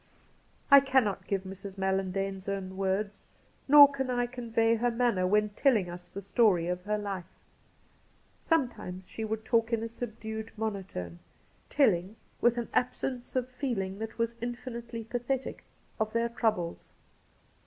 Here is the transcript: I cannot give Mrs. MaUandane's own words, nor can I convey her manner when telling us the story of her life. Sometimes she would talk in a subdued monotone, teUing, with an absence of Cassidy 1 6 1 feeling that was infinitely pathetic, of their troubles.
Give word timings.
I 0.71 0.79
cannot 0.79 1.27
give 1.27 1.43
Mrs. 1.43 1.75
MaUandane's 1.77 2.49
own 2.49 2.75
words, 2.75 3.27
nor 3.67 3.91
can 3.91 4.09
I 4.09 4.25
convey 4.25 4.73
her 4.73 4.89
manner 4.89 5.27
when 5.27 5.49
telling 5.49 5.91
us 5.91 6.09
the 6.09 6.23
story 6.23 6.65
of 6.67 6.85
her 6.85 6.97
life. 6.97 7.29
Sometimes 8.43 9.07
she 9.07 9.23
would 9.23 9.45
talk 9.45 9.71
in 9.71 9.83
a 9.83 9.87
subdued 9.87 10.51
monotone, 10.57 11.19
teUing, 11.69 12.15
with 12.41 12.57
an 12.57 12.69
absence 12.73 13.35
of 13.35 13.45
Cassidy 13.51 13.59
1 13.59 13.59
6 13.59 13.59
1 13.59 13.59
feeling 13.75 13.99
that 13.99 14.17
was 14.17 14.35
infinitely 14.41 15.03
pathetic, 15.03 15.63
of 15.99 16.13
their 16.13 16.29
troubles. 16.29 16.93